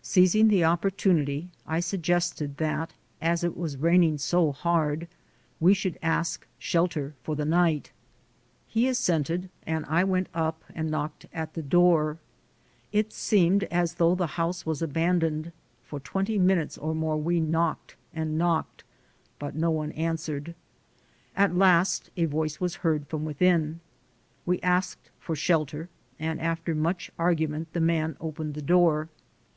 Seizing 0.00 0.46
the 0.46 0.62
opportunity, 0.62 1.48
I 1.66 1.80
suggested 1.80 2.58
that 2.58 2.92
as 3.20 3.42
it 3.42 3.56
was 3.56 3.76
raining 3.76 4.16
so 4.18 4.52
hard, 4.52 5.08
we 5.58 5.74
should 5.74 5.98
ask 6.00 6.46
shelter 6.56 7.14
for 7.24 7.34
the 7.34 7.44
night. 7.44 7.90
He 8.68 8.86
as 8.86 9.00
sented, 9.00 9.48
and 9.66 9.84
I 9.86 10.04
went 10.04 10.28
up 10.34 10.62
and 10.72 10.88
knocked 10.88 11.26
at 11.32 11.54
the 11.54 11.62
door. 11.62 12.18
It 12.92 13.12
seemed 13.12 13.64
as 13.72 13.94
though 13.94 14.14
the 14.14 14.28
house 14.38 14.64
was 14.64 14.82
abandoned; 14.82 15.50
for 15.82 15.98
twenty 15.98 16.38
minutes 16.38 16.78
or 16.78 16.94
more 16.94 17.16
we 17.16 17.40
knocked 17.40 17.96
and 18.14 18.38
knocked, 18.38 18.84
I 19.40 19.46
AM 19.46 19.48
CAUGHT 19.48 19.48
AGAIN 19.58 19.60
129 19.66 19.66
but 19.66 19.66
no 19.66 19.70
one 20.08 20.10
answered. 20.10 20.54
At 21.36 21.56
last 21.58 22.08
a 22.16 22.26
voice 22.26 22.60
was 22.60 22.76
heard 22.86 23.08
from 23.08 23.24
within. 23.24 23.80
We 24.46 24.60
asked 24.60 25.10
for 25.18 25.34
shelter, 25.34 25.88
and 26.20 26.40
after 26.40 26.72
much 26.72 27.10
argument, 27.18 27.72
the 27.72 27.80
man 27.80 28.16
opened 28.20 28.54
the 28.54 28.62
door. 28.62 29.08